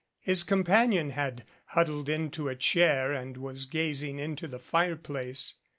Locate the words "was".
3.37-3.65